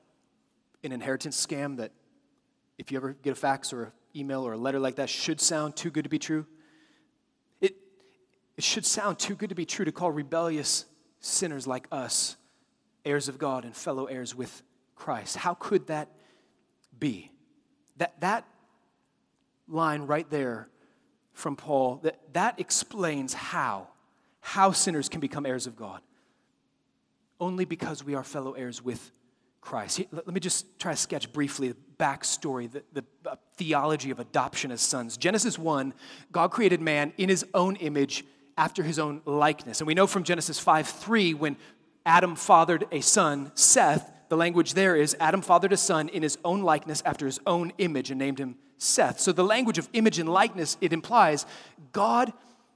[0.83, 1.91] an inheritance scam that
[2.77, 5.39] if you ever get a fax or an email or a letter like that should
[5.39, 6.45] sound too good to be true,
[8.61, 10.85] it should sound too good to be true to call rebellious
[11.19, 12.35] sinners like us
[13.03, 14.61] heirs of God and fellow heirs with
[14.93, 15.35] Christ.
[15.35, 16.09] How could that
[16.99, 17.31] be?
[17.97, 18.45] That, that
[19.67, 20.69] line right there
[21.33, 23.87] from Paul, that, that explains how,
[24.41, 26.01] how sinners can become heirs of God
[27.39, 29.11] only because we are fellow heirs with
[29.59, 30.01] Christ.
[30.11, 34.71] Let me just try to sketch briefly the backstory, the, the uh, theology of adoption
[34.71, 35.17] as sons.
[35.17, 35.95] Genesis 1,
[36.31, 38.23] God created man in his own image
[38.57, 39.79] after his own likeness.
[39.79, 41.57] And we know from Genesis 5 3, when
[42.05, 46.37] Adam fathered a son, Seth, the language there is Adam fathered a son in his
[46.45, 49.19] own likeness after his own image and named him Seth.
[49.19, 51.45] So the language of image and likeness, it implies
[51.91, 52.31] God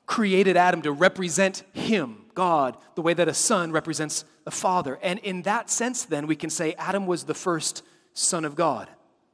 [0.06, 5.00] created Adam to represent him, God, the way that a son represents a father.
[5.02, 7.82] And in that sense, then, we can say Adam was the first
[8.14, 8.90] son of God.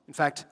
[0.07, 0.45] In fact,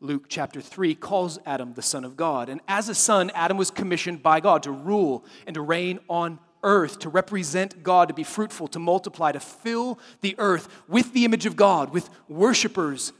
[0.00, 2.48] Luke chapter 3 calls Adam the son of God.
[2.48, 6.38] And as a son, Adam was commissioned by God to rule and to reign on
[6.62, 11.24] earth, to represent God, to be fruitful, to multiply, to fill the earth with the
[11.24, 13.12] image of God, with worshipers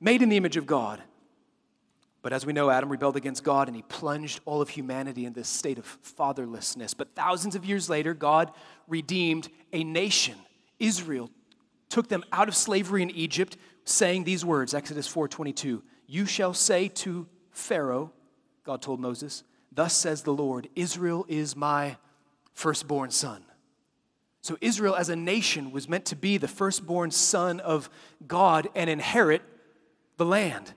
[0.00, 1.02] made in the image of God.
[2.22, 5.32] But as we know, Adam rebelled against God and he plunged all of humanity in
[5.32, 6.96] this state of fatherlessness.
[6.96, 8.52] But thousands of years later, God
[8.86, 10.36] redeemed a nation,
[10.78, 11.30] Israel,
[11.88, 16.88] took them out of slavery in Egypt, saying these words, Exodus 4:22, "You shall say
[16.88, 18.12] to Pharaoh,
[18.64, 21.96] God told Moses, thus says the Lord, Israel is my
[22.52, 23.44] firstborn son."
[24.40, 27.88] So Israel as a nation was meant to be the firstborn son of
[28.26, 29.42] God and inherit
[30.16, 30.74] the land.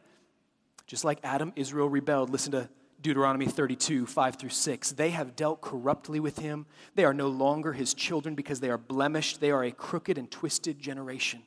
[0.86, 2.30] Just like Adam, Israel rebelled.
[2.30, 2.70] Listen to
[3.02, 4.91] Deuteronomy 32, 5 through 6.
[4.91, 6.68] They have dealt corruptly with him.
[6.94, 9.39] They are no longer his children because they are blemished.
[9.39, 11.44] They are a crooked and twisted generation.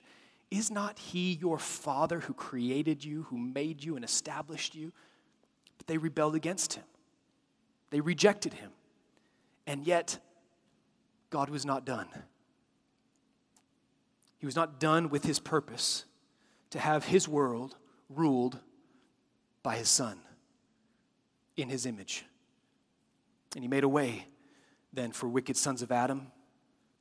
[0.51, 4.93] Is not he your father who created you, who made you and established you?
[5.77, 6.85] But they rebelled against him.
[7.91, 8.71] They rejected him.
[9.67, 10.19] And yet,
[11.31, 12.09] God was not done.
[14.39, 16.05] He was not done with his purpose
[16.71, 17.77] to have his world
[18.09, 18.59] ruled
[19.63, 20.19] by his son
[21.57, 22.25] in his image.
[23.55, 24.27] And he made a way
[24.93, 26.29] then for wicked sons of Adam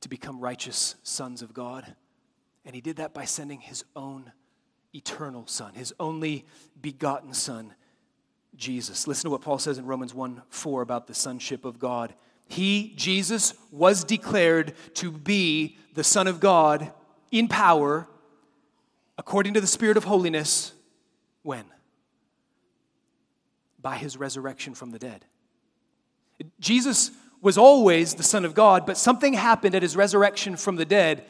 [0.00, 1.94] to become righteous sons of God.
[2.68, 4.30] And he did that by sending his own
[4.94, 6.44] eternal son, his only
[6.78, 7.72] begotten son,
[8.54, 9.06] Jesus.
[9.08, 12.12] Listen to what Paul says in Romans 1 4 about the sonship of God.
[12.46, 16.92] He, Jesus, was declared to be the Son of God
[17.30, 18.06] in power
[19.16, 20.72] according to the Spirit of holiness
[21.42, 21.64] when?
[23.80, 25.24] by his resurrection from the dead.
[26.60, 30.84] Jesus was always the Son of God, but something happened at his resurrection from the
[30.84, 31.24] dead,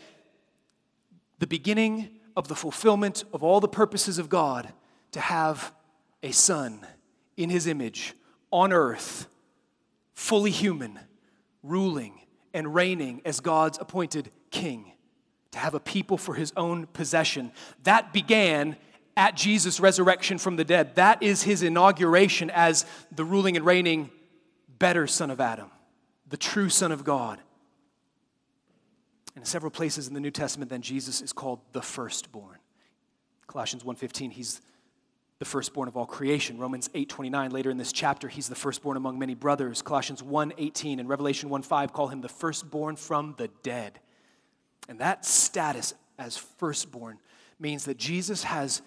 [1.39, 4.73] the beginning of the fulfillment of all the purposes of God
[5.13, 5.73] to have
[6.23, 6.87] a Son
[7.37, 8.15] in his image
[8.51, 9.27] on earth,
[10.15, 10.99] fully human,
[11.63, 12.21] ruling
[12.55, 14.93] and reigning as God's appointed king,
[15.53, 17.53] to have a people for his own possession.
[17.85, 18.77] That began
[19.17, 20.95] at Jesus' resurrection from the dead.
[20.95, 24.11] That is his inauguration as the ruling and reigning
[24.79, 25.71] better Son of Adam,
[26.29, 27.41] the true Son of God.
[29.39, 32.59] In several places in the New Testament, then Jesus is called the firstborn.
[33.47, 34.61] Colossians 1:15, he's
[35.39, 36.59] the firstborn of all creation.
[36.59, 39.81] Romans 8:29 later in this chapter, he's the firstborn among many brothers.
[39.81, 44.01] Colossians 1:18 and Revelation 1:5 call him the firstborn from the dead.
[44.89, 47.21] And that status as firstborn
[47.61, 48.83] means that Jesus has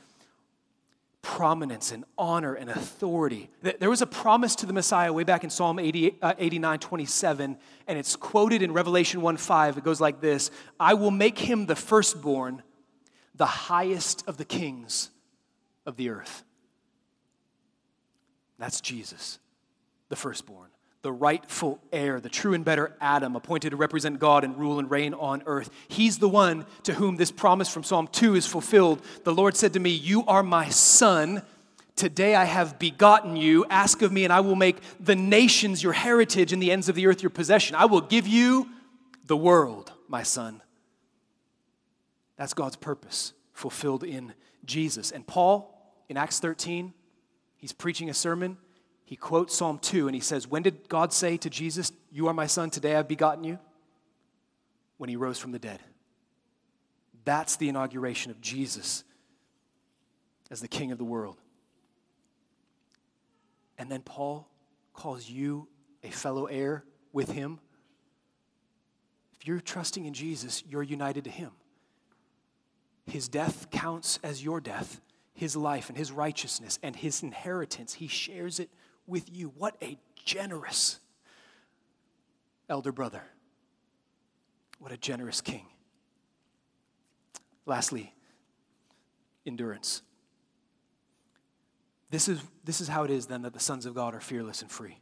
[1.21, 3.49] prominence and honor and authority.
[3.61, 7.57] There was a promise to the Messiah way back in Psalm 80, uh, 89 27,
[7.87, 9.77] and it's quoted in Revelation 1 5.
[9.77, 12.63] It goes like this I will make him the firstborn,
[13.35, 15.11] the highest of the kings
[15.85, 16.43] of the earth.
[18.57, 19.37] That's Jesus,
[20.09, 20.69] the firstborn,
[21.01, 24.89] the rightful heir, the true and better Adam, appointed to represent God and rule and
[24.89, 25.71] reign on earth.
[25.87, 29.01] He's the one to whom this promise from Psalm 2 is fulfilled.
[29.23, 31.41] The Lord said to me, You are my son.
[31.95, 33.65] Today I have begotten you.
[33.69, 36.95] Ask of me, and I will make the nations your heritage and the ends of
[36.95, 37.75] the earth your possession.
[37.75, 38.69] I will give you
[39.25, 40.61] the world, my son.
[42.37, 44.33] That's God's purpose fulfilled in
[44.65, 45.11] Jesus.
[45.11, 46.93] And Paul, in Acts 13,
[47.57, 48.57] he's preaching a sermon.
[49.11, 52.33] He quotes Psalm 2 and he says, When did God say to Jesus, You are
[52.33, 53.59] my son, today I've begotten you?
[54.99, 55.81] When he rose from the dead.
[57.25, 59.03] That's the inauguration of Jesus
[60.49, 61.35] as the king of the world.
[63.77, 64.47] And then Paul
[64.93, 65.67] calls you
[66.05, 67.59] a fellow heir with him.
[69.33, 71.51] If you're trusting in Jesus, you're united to him.
[73.07, 75.01] His death counts as your death,
[75.33, 77.95] his life and his righteousness and his inheritance.
[77.95, 78.69] He shares it
[79.07, 79.51] with you.
[79.57, 80.99] What a generous
[82.69, 83.23] elder brother.
[84.79, 85.65] What a generous king.
[87.65, 88.13] Lastly,
[89.45, 90.01] endurance.
[92.09, 94.61] This is, this is how it is then that the sons of God are fearless
[94.61, 94.97] and free.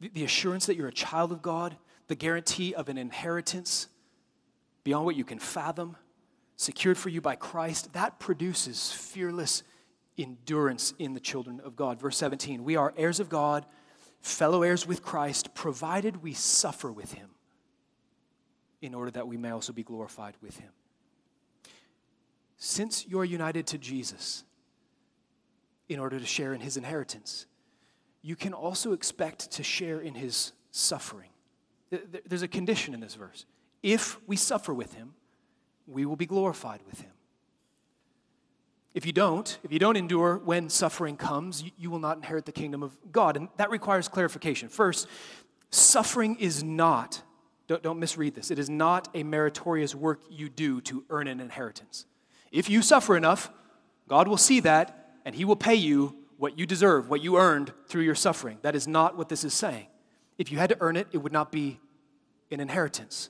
[0.00, 1.76] The, the assurance that you're a child of God,
[2.08, 3.88] the guarantee of an inheritance
[4.82, 5.96] beyond what you can fathom,
[6.56, 9.62] secured for you by Christ, that produces fearless
[10.18, 12.00] endurance in the children of God.
[12.00, 13.66] Verse 17 We are heirs of God,
[14.20, 17.30] fellow heirs with Christ, provided we suffer with him,
[18.80, 20.70] in order that we may also be glorified with him.
[22.56, 24.44] Since you're united to Jesus,
[25.88, 27.46] in order to share in his inheritance,
[28.22, 31.30] you can also expect to share in his suffering.
[32.26, 33.46] There's a condition in this verse.
[33.82, 35.14] If we suffer with him,
[35.86, 37.12] we will be glorified with him.
[38.96, 42.46] If you don't, if you don't endure when suffering comes, you, you, will not inherit
[42.46, 43.36] the kingdom of God.
[43.36, 44.70] And that requires clarification.
[44.70, 45.06] First,
[45.68, 47.20] suffering is not,
[47.66, 51.40] don't, don't misread this, it is not a meritorious work you do to earn an
[51.40, 52.06] inheritance.
[52.50, 53.50] If you suffer enough,
[54.08, 57.74] God will see that and He will pay you what you deserve, what you earned
[57.88, 58.56] through your suffering.
[58.62, 59.88] That is not what this is saying.
[60.38, 61.80] If you had to earn it, it would not be
[62.50, 63.28] an inheritance.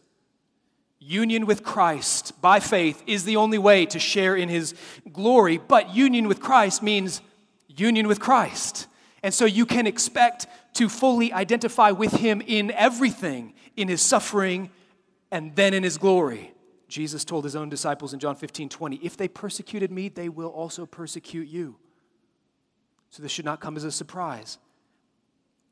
[0.98, 4.74] Union with Christ by faith is the only way to share in his
[5.12, 7.20] glory, but union with Christ means
[7.68, 8.87] union with Christ.
[9.22, 14.70] And so you can expect to fully identify with him in everything, in his suffering
[15.30, 16.52] and then in his glory.
[16.88, 20.50] Jesus told his own disciples in John 15 20, if they persecuted me, they will
[20.50, 21.76] also persecute you.
[23.11, 24.59] So this should not come as a surprise.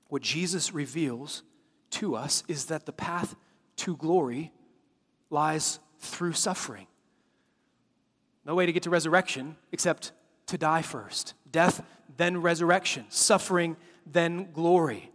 [0.09, 1.43] What Jesus reveals
[1.91, 3.37] to us is that the path
[3.77, 4.53] to glory
[5.35, 6.87] lies through suffering.
[8.47, 10.13] No way to get to resurrection except
[10.47, 11.35] to die first.
[11.51, 11.85] Death,
[12.17, 13.05] then resurrection.
[13.11, 15.11] Suffering, then glory.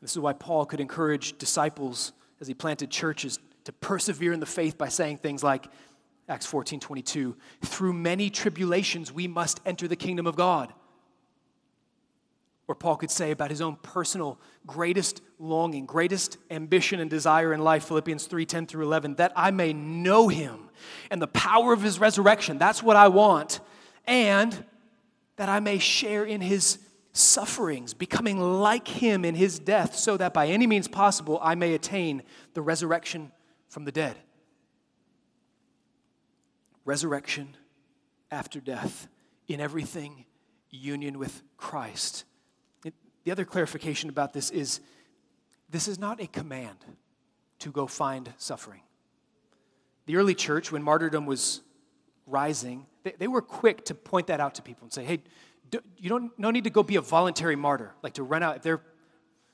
[0.00, 4.46] This is why Paul could encourage disciples as he planted churches to persevere in the
[4.46, 5.66] faith by saying things like
[6.28, 10.72] Acts 14 22, through many tribulations we must enter the kingdom of God.
[12.66, 17.60] Or Paul could say about his own personal greatest longing, greatest ambition and desire in
[17.60, 20.70] life, Philippians 3 10 through 11, that I may know him
[21.10, 22.58] and the power of his resurrection.
[22.58, 23.60] That's what I want.
[24.06, 24.64] And
[25.36, 26.78] that I may share in his
[27.12, 31.74] sufferings, becoming like him in his death, so that by any means possible I may
[31.74, 32.22] attain
[32.54, 33.30] the resurrection
[33.68, 34.16] from the dead.
[36.84, 37.56] Resurrection
[38.30, 39.06] after death,
[39.48, 40.24] in everything,
[40.70, 42.24] union with Christ
[43.24, 44.80] the other clarification about this is
[45.70, 46.78] this is not a command
[47.60, 48.82] to go find suffering.
[50.06, 51.62] The early church, when martyrdom was
[52.26, 55.20] rising, they, they were quick to point that out to people and say, hey,
[55.70, 58.56] do, you don't no need to go be a voluntary martyr, like to run out.
[58.56, 58.82] If they're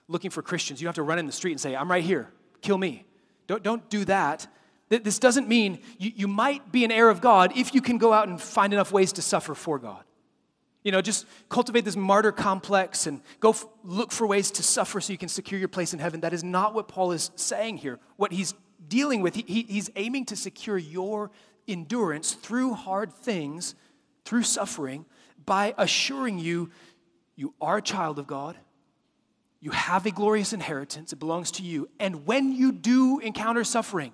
[0.09, 2.03] looking for Christians, you don't have to run in the street and say, I'm right
[2.03, 2.31] here,
[2.63, 3.07] kill me.
[3.47, 4.47] Don't, don't do that.
[4.89, 8.13] This doesn't mean you, you might be an heir of God if you can go
[8.13, 10.03] out and find enough ways to suffer for God.
[10.83, 15.01] You know, just cultivate this martyr complex and go f- look for ways to suffer
[15.01, 16.21] so you can secure your place in heaven.
[16.21, 17.99] That is not what Paul is saying here.
[18.17, 18.55] What he's
[18.89, 21.31] dealing with, he, he, he's aiming to secure your
[21.69, 23.75] endurance through hard things,
[24.25, 25.05] through suffering,
[25.45, 26.71] by assuring you
[27.37, 28.57] you are a child of God,
[29.61, 31.89] you have a glorious inheritance, it belongs to you.
[31.99, 34.13] And when you do encounter suffering,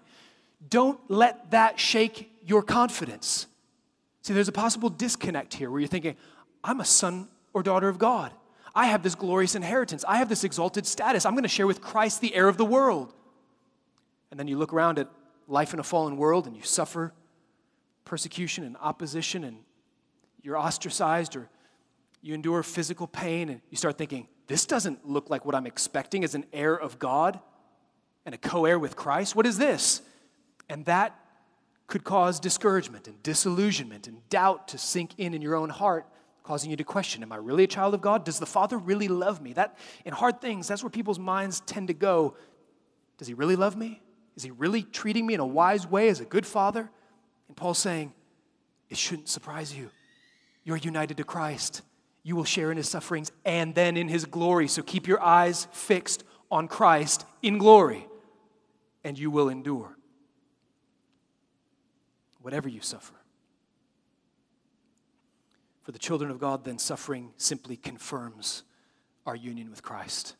[0.68, 3.46] don't let that shake your confidence.
[4.22, 6.16] See, there's a possible disconnect here where you're thinking,
[6.66, 8.32] I'm a son or daughter of God.
[8.74, 10.04] I have this glorious inheritance.
[10.06, 11.24] I have this exalted status.
[11.24, 13.14] I'm going to share with Christ the heir of the world.
[14.30, 15.08] And then you look around at
[15.48, 17.14] life in a fallen world and you suffer
[18.04, 19.58] persecution and opposition and
[20.42, 21.48] you're ostracized or
[22.20, 26.24] you endure physical pain and you start thinking, this doesn't look like what I'm expecting
[26.24, 27.38] as an heir of God
[28.26, 29.36] and a co heir with Christ.
[29.36, 30.02] What is this?
[30.68, 31.18] And that
[31.86, 36.06] could cause discouragement and disillusionment and doubt to sink in in your own heart
[36.46, 38.24] causing you to question Am I really a child of God?
[38.24, 39.52] Does the Father really love me?
[39.54, 42.36] That, in hard things, that's where people's minds tend to go.
[43.18, 44.00] Does He really love me?
[44.36, 46.88] Is He really treating me in a wise way as a good Father?
[47.48, 48.14] And Paul's saying,
[48.88, 49.90] It shouldn't surprise you.
[50.64, 51.82] You're united to Christ.
[52.22, 54.68] You will share in His sufferings and then in His glory.
[54.68, 58.06] So keep your eyes fixed on Christ in glory,
[59.02, 59.96] and you will endure.
[62.40, 63.14] Whatever you suffer.
[65.86, 68.64] For the children of God, then suffering simply confirms
[69.24, 70.34] our union with Christ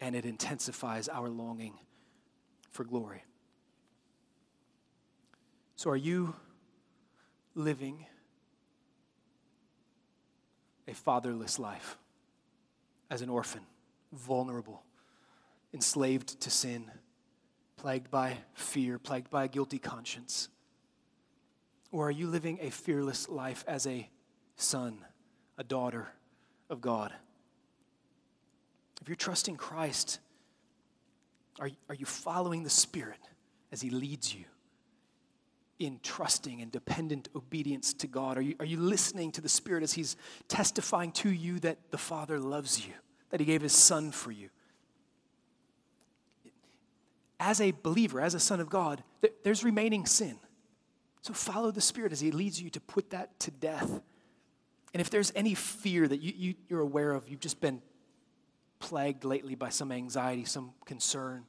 [0.00, 1.78] and it intensifies our longing
[2.70, 3.22] for glory.
[5.76, 6.34] So, are you
[7.54, 8.06] living
[10.88, 11.96] a fatherless life
[13.12, 13.62] as an orphan,
[14.12, 14.82] vulnerable,
[15.72, 16.90] enslaved to sin,
[17.76, 20.48] plagued by fear, plagued by a guilty conscience?
[21.92, 24.10] Or are you living a fearless life as a
[24.56, 24.98] son,
[25.58, 26.08] a daughter
[26.70, 27.12] of God.
[29.00, 30.18] If you're trusting Christ,
[31.58, 33.20] are, are you following the Spirit
[33.70, 34.44] as He leads you
[35.78, 38.38] in trusting and dependent obedience to God?
[38.38, 40.16] Are you, are you listening to the Spirit as He's
[40.48, 42.94] testifying to you that the Father loves you,
[43.30, 44.48] that He gave His Son for you?
[47.38, 49.02] As a believer, as a son of God,
[49.42, 50.38] there's remaining sin.
[51.20, 54.00] So follow the Spirit as He leads you to put that to death
[54.94, 57.82] and if there's any fear that you, you, you're aware of, you've just been
[58.78, 61.44] plagued lately by some anxiety, some concern,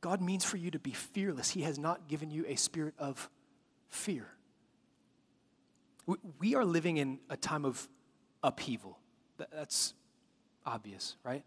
[0.00, 1.50] God means for you to be fearless.
[1.50, 3.28] He has not given you a spirit of
[3.90, 4.28] fear.
[6.38, 7.86] We are living in a time of
[8.42, 8.98] upheaval.
[9.52, 9.94] That's
[10.64, 11.44] obvious, right?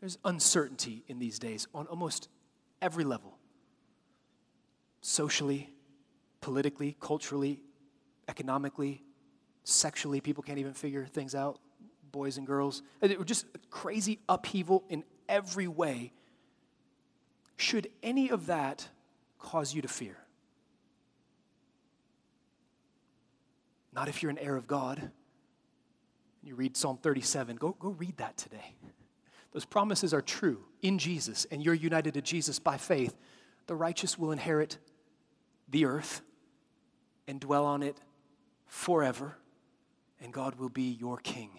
[0.00, 2.28] There's uncertainty in these days on almost
[2.80, 3.38] every level
[5.00, 5.70] socially,
[6.40, 7.60] politically, culturally,
[8.28, 9.02] economically,
[9.68, 11.58] Sexually, people can't even figure things out,
[12.12, 12.82] boys and girls.
[13.02, 16.12] It was just crazy upheaval in every way.
[17.56, 18.88] Should any of that
[19.40, 20.18] cause you to fear?
[23.92, 25.10] Not if you're an heir of God.
[26.44, 27.56] You read Psalm 37.
[27.56, 28.76] Go, go read that today.
[29.50, 33.16] Those promises are true in Jesus, and you're united to Jesus by faith.
[33.66, 34.78] The righteous will inherit
[35.68, 36.20] the earth
[37.26, 37.96] and dwell on it
[38.68, 39.38] forever
[40.20, 41.50] and God will be your king,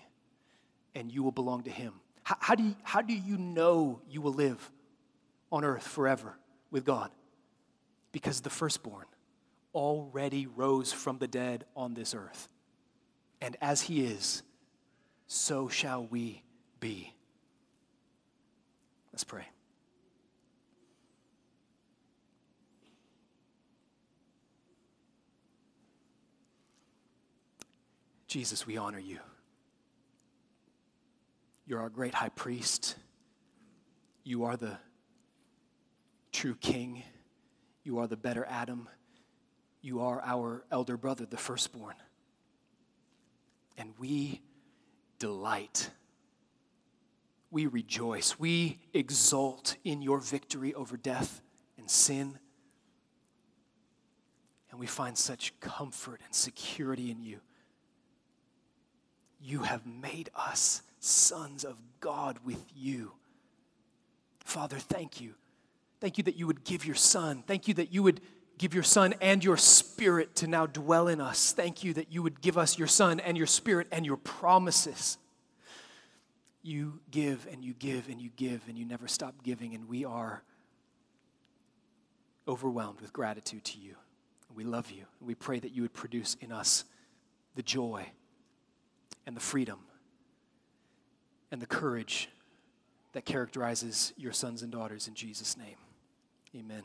[0.95, 1.93] and you will belong to him.
[2.24, 4.72] How, how, do, you, how do you know you will live
[5.51, 6.38] on earth forever
[6.72, 7.12] with God?
[8.12, 9.05] Because the firstborn
[9.74, 12.49] already rose from the dead on this earth.
[13.41, 14.41] And as he is,
[15.28, 16.41] so shall we
[16.80, 17.14] be.
[19.14, 19.47] Let's pray.
[28.38, 29.18] Jesus, we honor you.
[31.66, 32.96] You're our great high priest.
[34.24, 34.78] You are the
[36.32, 37.02] true king.
[37.84, 38.90] You are the better Adam.
[39.82, 41.96] You are our elder brother, the firstborn.
[43.76, 44.44] And we
[45.18, 45.90] delight.
[47.50, 48.38] We rejoice.
[48.38, 51.42] We exult in your victory over death
[51.76, 52.38] and sin.
[54.70, 57.40] And we find such comfort and security in you
[59.40, 63.12] you have made us sons of God with you.
[64.44, 65.36] Father, thank you.
[66.00, 67.44] Thank you that you would give your son.
[67.46, 68.22] Thank you that you would
[68.58, 71.54] give your son and your spirit to now dwell in us.
[71.54, 75.18] Thank you that you would give us your son and your spirit and your promises.
[76.64, 80.06] You give and you give and you give and you never stop giving, and we
[80.06, 80.44] are
[82.48, 83.96] overwhelmed with gratitude to you.
[84.56, 85.06] We love you.
[85.22, 86.84] We pray that you would produce in us
[87.56, 88.08] the joy
[89.28, 89.78] and the freedom
[91.52, 92.30] and the courage
[93.12, 95.76] that characterizes your sons and daughters in Jesus' name.
[96.56, 96.84] Amen.